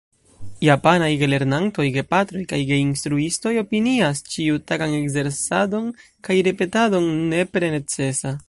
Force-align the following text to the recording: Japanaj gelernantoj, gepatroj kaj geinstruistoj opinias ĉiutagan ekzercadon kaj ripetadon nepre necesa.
Japanaj 0.67 1.09
gelernantoj, 1.23 1.85
gepatroj 1.97 2.41
kaj 2.53 2.59
geinstruistoj 2.71 3.53
opinias 3.65 4.23
ĉiutagan 4.37 4.97
ekzercadon 5.03 5.93
kaj 6.29 6.43
ripetadon 6.49 7.11
nepre 7.37 7.75
necesa. 7.81 8.39